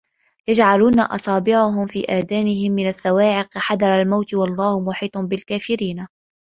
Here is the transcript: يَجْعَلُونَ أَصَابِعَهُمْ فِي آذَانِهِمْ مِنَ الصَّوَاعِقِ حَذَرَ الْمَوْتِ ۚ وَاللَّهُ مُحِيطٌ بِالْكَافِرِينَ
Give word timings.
يَجْعَلُونَ 0.47 0.99
أَصَابِعَهُمْ 0.99 1.87
فِي 1.87 2.03
آذَانِهِمْ 2.11 2.71
مِنَ 2.71 2.87
الصَّوَاعِقِ 2.89 3.57
حَذَرَ 3.57 4.01
الْمَوْتِ 4.01 4.29
ۚ 4.29 4.33
وَاللَّهُ 4.37 4.79
مُحِيطٌ 4.79 5.17
بِالْكَافِرِينَ 5.17 6.07